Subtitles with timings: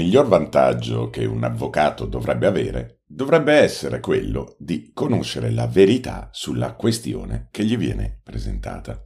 [0.00, 6.74] miglior vantaggio che un avvocato dovrebbe avere dovrebbe essere quello di conoscere la verità sulla
[6.74, 8.98] questione che gli viene presentata.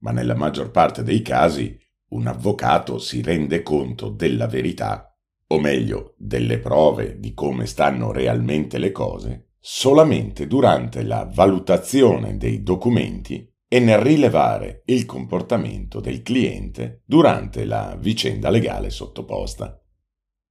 [0.00, 1.78] Ma nella maggior parte dei casi
[2.10, 8.76] un avvocato si rende conto della verità, o meglio, delle prove di come stanno realmente
[8.76, 17.00] le cose, solamente durante la valutazione dei documenti e nel rilevare il comportamento del cliente
[17.06, 19.78] durante la vicenda legale sottoposta.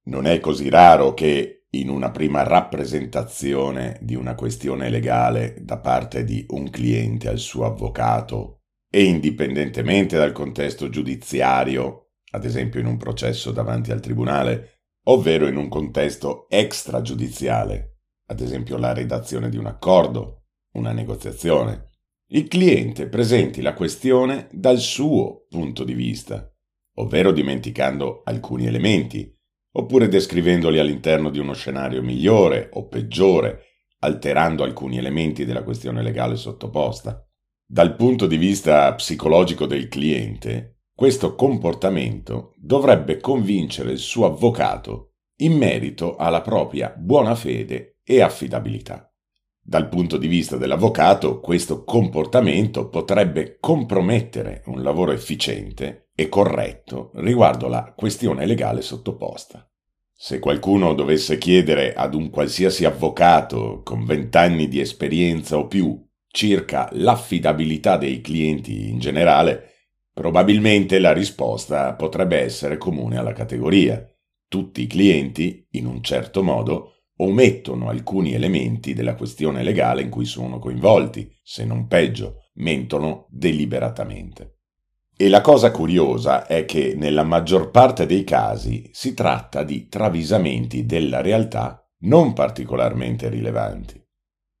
[0.04, 6.24] Non è così raro che in una prima rappresentazione di una questione legale da parte
[6.24, 12.96] di un cliente al suo avvocato e indipendentemente dal contesto giudiziario, ad esempio in un
[12.96, 19.66] processo davanti al tribunale, ovvero in un contesto extragiudiziale, ad esempio la redazione di un
[19.66, 21.90] accordo, una negoziazione,
[22.28, 26.50] il cliente presenti la questione dal suo punto di vista,
[26.96, 29.32] ovvero dimenticando alcuni elementi,
[29.76, 33.62] oppure descrivendoli all'interno di uno scenario migliore o peggiore,
[34.00, 37.26] alterando alcuni elementi della questione legale sottoposta.
[37.66, 45.56] Dal punto di vista psicologico del cliente, questo comportamento dovrebbe convincere il suo avvocato in
[45.56, 49.13] merito alla propria buona fede e affidabilità.
[49.66, 57.66] Dal punto di vista dell'avvocato, questo comportamento potrebbe compromettere un lavoro efficiente e corretto riguardo
[57.66, 59.66] la questione legale sottoposta.
[60.12, 65.98] Se qualcuno dovesse chiedere ad un qualsiasi avvocato con vent'anni di esperienza o più
[66.28, 69.70] circa l'affidabilità dei clienti in generale,
[70.12, 74.06] probabilmente la risposta potrebbe essere comune alla categoria.
[74.46, 80.24] Tutti i clienti, in un certo modo, omettono alcuni elementi della questione legale in cui
[80.24, 84.58] sono coinvolti, se non peggio, mentono deliberatamente.
[85.16, 90.86] E la cosa curiosa è che nella maggior parte dei casi si tratta di travisamenti
[90.86, 94.02] della realtà non particolarmente rilevanti.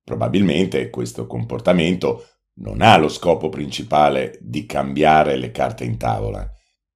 [0.04, 2.26] Probabilmente questo comportamento
[2.56, 6.48] non ha lo scopo principale di cambiare le carte in tavola,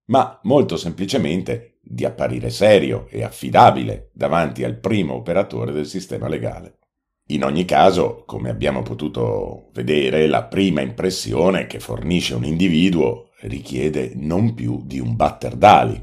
[0.07, 6.79] ma molto semplicemente di apparire serio e affidabile davanti al primo operatore del sistema legale.
[7.31, 14.13] In ogni caso, come abbiamo potuto vedere, la prima impressione che fornisce un individuo richiede
[14.15, 16.03] non più di un batter d'ali.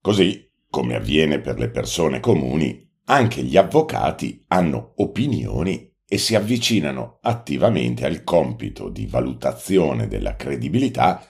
[0.00, 7.18] Così, come avviene per le persone comuni, anche gli avvocati hanno opinioni e si avvicinano
[7.22, 11.22] attivamente al compito di valutazione della credibilità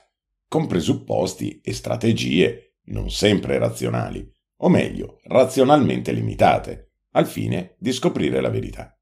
[0.46, 4.28] con presupposti e strategie non sempre razionali,
[4.58, 8.98] o meglio, razionalmente limitate, al fine di scoprire la verità.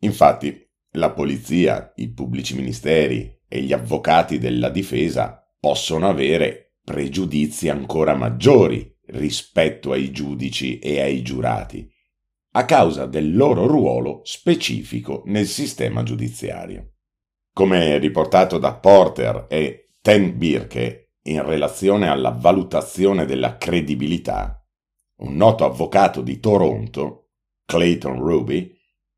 [0.00, 8.14] Infatti, la polizia, i pubblici ministeri e gli avvocati della difesa possono avere pregiudizi ancora
[8.14, 11.88] maggiori rispetto ai giudici e ai giurati,
[12.52, 16.94] a causa del loro ruolo specifico nel sistema giudiziario.
[17.52, 24.62] Come riportato da Porter e Ten Birke in relazione alla valutazione della credibilità,
[25.18, 27.30] un noto avvocato di Toronto,
[27.64, 28.74] Clayton Ruby,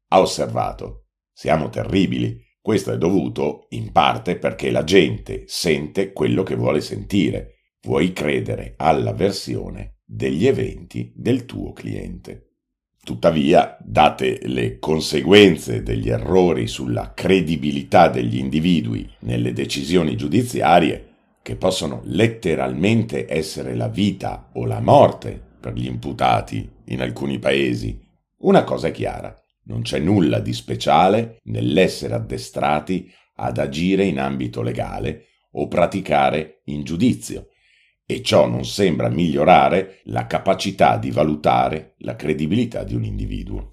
[0.08, 1.00] ha osservato
[1.40, 2.38] siamo terribili.
[2.60, 7.54] Questo è dovuto in parte perché la gente sente quello che vuole sentire.
[7.80, 12.56] Vuoi credere alla versione degli eventi del tuo cliente.
[13.02, 21.09] Tuttavia, date le conseguenze degli errori sulla credibilità degli individui nelle decisioni giudiziarie,
[21.42, 27.98] che possono letteralmente essere la vita o la morte per gli imputati in alcuni paesi,
[28.38, 29.34] una cosa è chiara,
[29.64, 36.84] non c'è nulla di speciale nell'essere addestrati ad agire in ambito legale o praticare in
[36.84, 37.48] giudizio,
[38.06, 43.72] e ciò non sembra migliorare la capacità di valutare la credibilità di un individuo.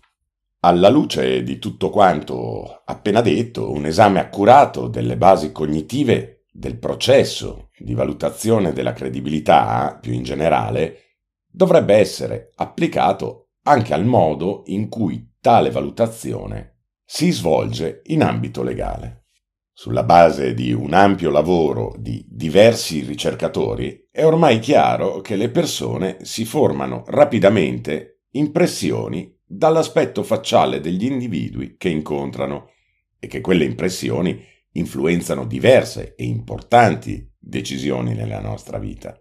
[0.60, 7.67] Alla luce di tutto quanto appena detto, un esame accurato delle basi cognitive del processo
[7.88, 11.20] di valutazione della credibilità, più in generale,
[11.50, 19.28] dovrebbe essere applicato anche al modo in cui tale valutazione si svolge in ambito legale.
[19.72, 26.18] Sulla base di un ampio lavoro di diversi ricercatori, è ormai chiaro che le persone
[26.24, 32.72] si formano rapidamente impressioni dall'aspetto facciale degli individui che incontrano
[33.18, 34.44] e che quelle impressioni
[34.74, 39.20] influenzano diverse e importanti decisioni nella nostra vita.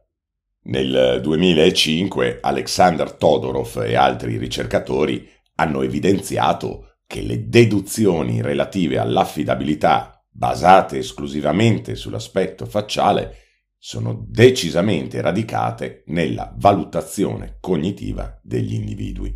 [0.64, 10.98] Nel 2005 Alexander Todorov e altri ricercatori hanno evidenziato che le deduzioni relative all'affidabilità basate
[10.98, 13.44] esclusivamente sull'aspetto facciale
[13.78, 19.34] sono decisamente radicate nella valutazione cognitiva degli individui.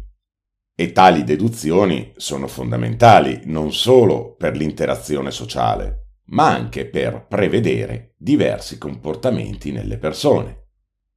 [0.75, 8.79] E tali deduzioni sono fondamentali non solo per l'interazione sociale, ma anche per prevedere diversi
[8.79, 10.59] comportamenti nelle persone.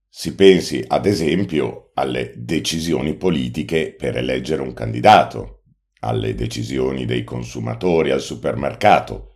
[0.08, 5.64] Si pensi ad esempio alle decisioni politiche per eleggere un candidato,
[6.00, 9.32] alle decisioni dei consumatori al supermercato,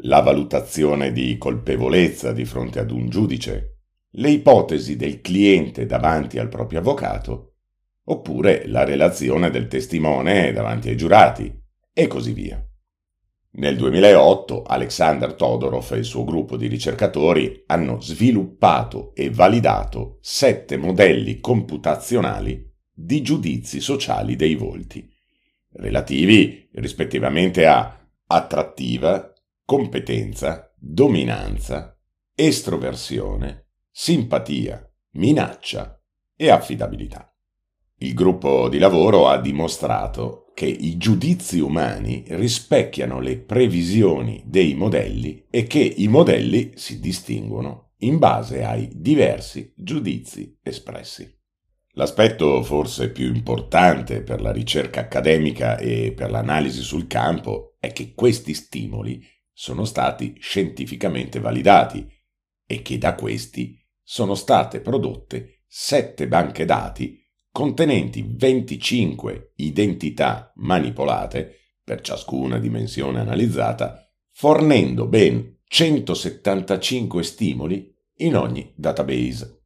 [0.00, 3.78] la valutazione di colpevolezza di fronte ad un giudice,
[4.10, 7.54] le ipotesi del cliente davanti al proprio avvocato,
[8.04, 11.62] oppure la relazione del testimone davanti ai giurati,
[11.92, 12.65] e così via.
[13.58, 20.76] Nel 2008 Alexander Todorov e il suo gruppo di ricercatori hanno sviluppato e validato sette
[20.76, 25.10] modelli computazionali di giudizi sociali dei volti,
[25.72, 29.32] relativi rispettivamente a attrattiva,
[29.64, 31.98] competenza, dominanza,
[32.34, 35.98] estroversione, simpatia, minaccia
[36.36, 37.34] e affidabilità.
[37.98, 45.46] Il gruppo di lavoro ha dimostrato che i giudizi umani rispecchiano le previsioni dei modelli
[45.48, 51.34] e che i modelli si distinguono in base ai diversi giudizi espressi.
[51.92, 58.12] L'aspetto forse più importante per la ricerca accademica e per l'analisi sul campo è che
[58.12, 62.06] questi stimoli sono stati scientificamente validati
[62.66, 67.24] e che da questi sono state prodotte sette banche dati
[67.56, 79.62] contenenti 25 identità manipolate per ciascuna dimensione analizzata, fornendo ben 175 stimoli in ogni database.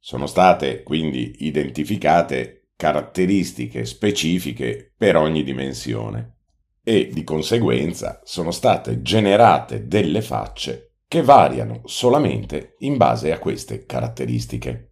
[0.00, 6.38] Sono state quindi identificate caratteristiche specifiche per ogni dimensione
[6.82, 13.86] e di conseguenza sono state generate delle facce che variano solamente in base a queste
[13.86, 14.87] caratteristiche.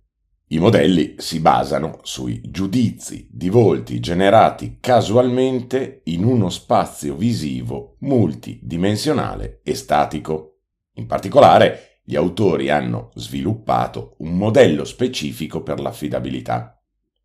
[0.49, 9.61] I modelli si basano sui giudizi di volti generati casualmente in uno spazio visivo multidimensionale
[9.65, 10.61] e statico.
[10.95, 16.81] In particolare, gli autori hanno sviluppato un modello specifico per l'affidabilità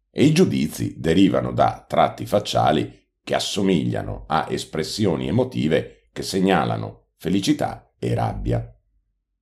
[0.10, 7.94] e i giudizi derivano da tratti facciali che assomigliano a espressioni emotive che segnalano felicità
[8.00, 8.76] e rabbia.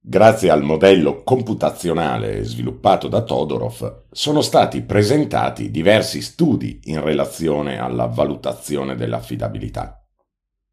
[0.01, 8.05] Grazie al modello computazionale sviluppato da Todorov, sono stati presentati diversi studi in relazione alla
[8.05, 10.01] valutazione dell'affidabilità.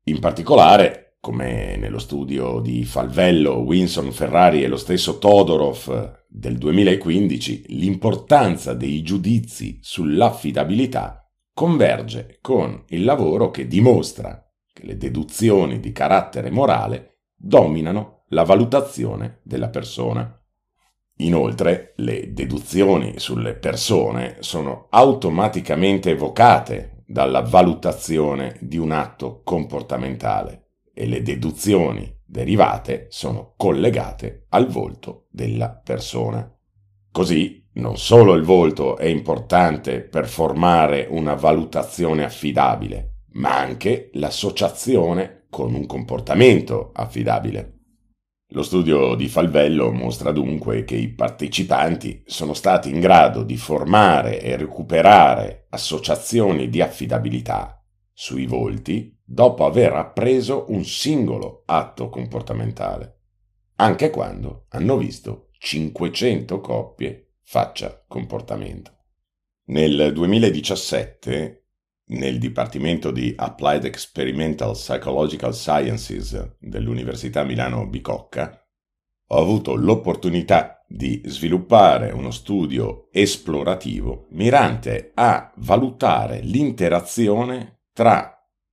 [0.04, 7.64] In particolare, come nello studio di Falvello, Winson Ferrari e lo stesso Todorov del 2015,
[7.70, 14.40] l'importanza dei giudizi sull'affidabilità converge con il lavoro che dimostra
[14.72, 20.40] che le deduzioni di carattere morale dominano la valutazione della persona.
[21.18, 31.06] Inoltre, le deduzioni sulle persone sono automaticamente evocate dalla valutazione di un atto comportamentale e
[31.06, 36.52] le deduzioni derivate sono collegate al volto della persona.
[37.10, 45.44] Così non solo il volto è importante per formare una valutazione affidabile, ma anche l'associazione
[45.48, 47.75] con un comportamento affidabile.
[48.50, 54.40] Lo studio di Falvello mostra dunque che i partecipanti sono stati in grado di formare
[54.40, 63.18] e recuperare associazioni di affidabilità sui volti dopo aver appreso un singolo atto comportamentale,
[63.76, 68.92] anche quando hanno visto 500 coppie faccia comportamento.
[69.66, 71.65] Nel 2017,
[72.08, 78.60] nel Dipartimento di Applied Experimental Psychological Sciences dell'Università Milano Bicocca,
[79.28, 88.32] ho avuto l'opportunità di sviluppare uno studio esplorativo mirante a valutare l'interazione tra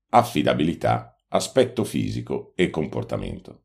[0.10, 3.62] affidabilità, aspetto fisico e comportamento.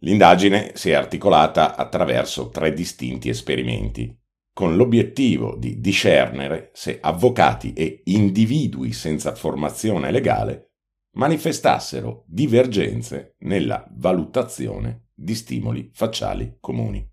[0.00, 4.14] L'indagine si è articolata attraverso tre distinti esperimenti
[4.56, 10.70] con l'obiettivo di discernere se avvocati e individui senza formazione legale
[11.16, 17.06] manifestassero divergenze nella valutazione di stimoli facciali comuni.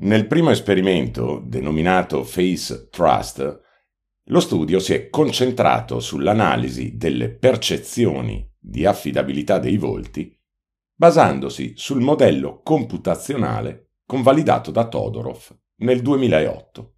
[0.00, 3.60] Nel primo esperimento, denominato Face Trust,
[4.24, 10.38] lo studio si è concentrato sull'analisi delle percezioni di affidabilità dei volti
[10.94, 16.94] basandosi sul modello computazionale convalidato da Todorov nel 2008,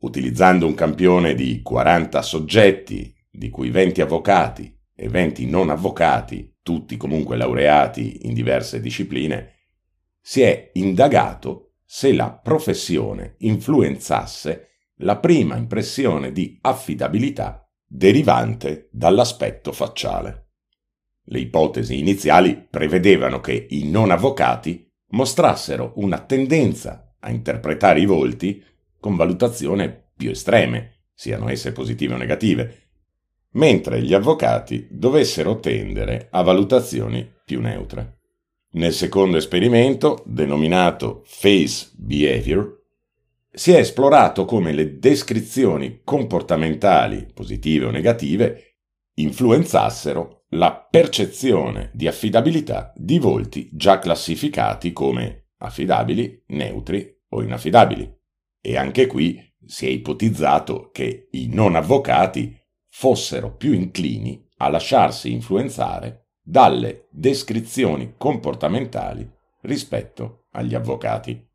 [0.00, 6.96] utilizzando un campione di 40 soggetti, di cui 20 avvocati e 20 non avvocati, tutti
[6.96, 9.54] comunque laureati in diverse discipline,
[10.20, 14.66] si è indagato se la professione influenzasse
[15.02, 20.48] la prima impressione di affidabilità derivante dall'aspetto facciale.
[21.22, 28.62] Le ipotesi iniziali prevedevano che i non avvocati mostrassero una tendenza a interpretare i volti
[28.98, 32.88] con valutazioni più estreme, siano esse positive o negative,
[33.52, 38.18] mentre gli avvocati dovessero tendere a valutazioni più neutre.
[38.72, 42.76] Nel secondo esperimento, denominato Face Behavior,
[43.50, 48.76] si è esplorato come le descrizioni comportamentali, positive o negative,
[49.14, 58.16] influenzassero la percezione di affidabilità di volti già classificati come affidabili, neutri o inaffidabili.
[58.60, 62.56] E anche qui si è ipotizzato che i non avvocati
[62.88, 69.28] fossero più inclini a lasciarsi influenzare dalle descrizioni comportamentali
[69.62, 71.46] rispetto agli avvocati.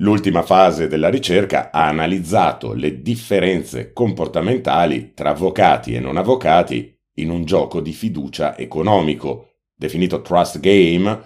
[0.00, 7.30] L'ultima fase della ricerca ha analizzato le differenze comportamentali tra avvocati e non avvocati in
[7.30, 11.20] un gioco di fiducia economico, definito Trust Game,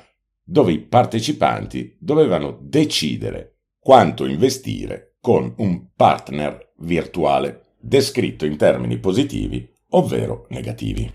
[0.44, 9.66] dove i partecipanti dovevano decidere quanto investire con un partner virtuale, descritto in termini positivi
[9.90, 11.10] ovvero negativi.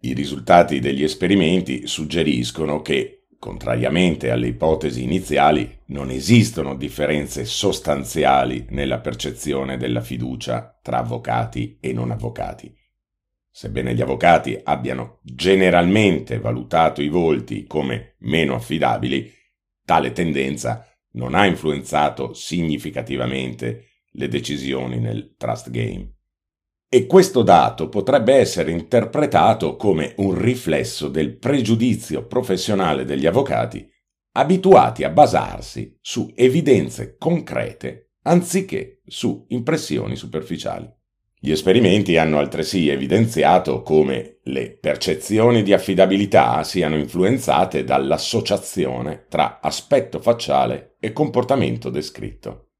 [0.00, 9.00] I risultati degli esperimenti suggeriscono che, contrariamente alle ipotesi iniziali, non esistono differenze sostanziali nella
[9.00, 12.72] percezione della fiducia tra avvocati e non avvocati.
[13.50, 19.32] Sebbene gli avvocati abbiano generalmente valutato i volti come meno affidabili,
[19.84, 26.12] tale tendenza non ha influenzato significativamente le decisioni nel trust game.
[26.90, 33.86] E questo dato potrebbe essere interpretato come un riflesso del pregiudizio professionale degli avvocati,
[34.32, 40.90] abituati a basarsi su evidenze concrete anziché su impressioni superficiali.
[41.40, 50.18] Gli esperimenti hanno altresì evidenziato come le percezioni di affidabilità siano influenzate dall'associazione tra aspetto
[50.18, 52.70] facciale e comportamento descritto.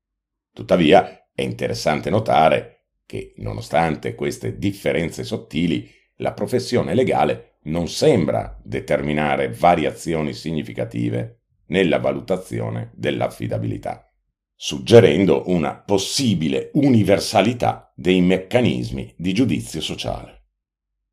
[0.53, 9.51] Tuttavia, è interessante notare che, nonostante queste differenze sottili, la professione legale non sembra determinare
[9.51, 14.08] variazioni significative nella valutazione dell'affidabilità,
[14.61, 20.47] suggerendo una possibile universalità dei meccanismi di giudizio sociale.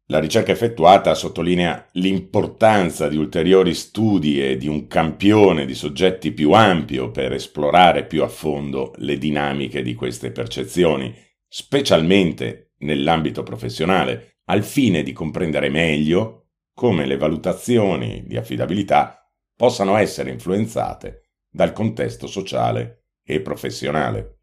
[0.08, 6.54] La ricerca effettuata sottolinea l'importanza di ulteriori studi e di un campione di soggetti più
[6.54, 11.14] ampio per esplorare più a fondo le dinamiche di queste percezioni,
[11.48, 20.32] specialmente nell'ambito professionale, al fine di comprendere meglio come le valutazioni di affidabilità possano essere
[20.32, 24.42] influenzate dal contesto sociale e professionale.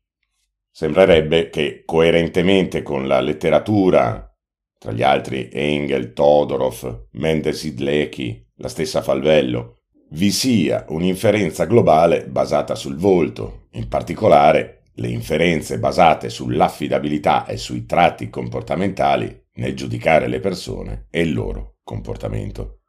[0.71, 4.27] Sembrerebbe che, coerentemente con la letteratura,
[4.79, 12.75] tra gli altri Engel, Todorov, Mendes Idlecki, la stessa Falvello, vi sia un'inferenza globale basata
[12.75, 20.41] sul volto, in particolare le inferenze basate sull'affidabilità e sui tratti comportamentali nel giudicare le
[20.41, 22.81] persone e il loro comportamento.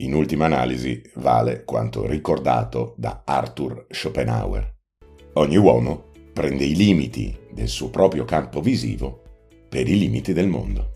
[0.00, 4.75] In ultima analisi vale quanto ricordato da Arthur Schopenhauer.
[5.38, 9.20] Ogni uomo prende i limiti del suo proprio campo visivo
[9.68, 10.92] per i limiti del mondo.